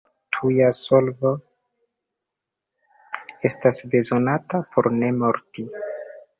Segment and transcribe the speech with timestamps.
[0.35, 1.33] Tuja solvo
[3.53, 5.71] estas bezonata por ne morti.